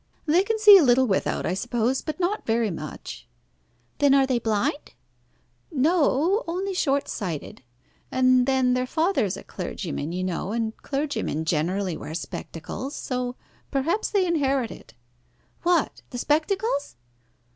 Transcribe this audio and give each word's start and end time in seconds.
"They 0.25 0.41
can 0.43 0.57
see 0.57 0.79
a 0.79 0.83
little 0.83 1.05
without, 1.05 1.45
I 1.45 1.53
suppose, 1.53 2.01
but 2.01 2.19
not 2.19 2.47
very 2.47 2.71
much." 2.71 3.27
"Then 3.99 4.15
are 4.15 4.25
they 4.25 4.39
blind?" 4.39 4.93
"No, 5.71 6.43
only 6.47 6.73
short 6.73 7.07
sighted. 7.07 7.61
And 8.11 8.47
then 8.47 8.73
their 8.73 8.87
father 8.87 9.25
is 9.25 9.37
a 9.37 9.43
clergyman, 9.43 10.11
you 10.11 10.23
know, 10.23 10.53
and 10.53 10.75
clergymen 10.77 11.45
generally 11.45 11.95
wear 11.97 12.15
spectacles. 12.15 12.95
So 12.95 13.35
perhaps 13.69 14.09
they 14.09 14.25
inherit 14.25 14.71
it." 14.71 14.95
"What! 15.61 16.01
the 16.09 16.17
spectacles?" 16.17 16.95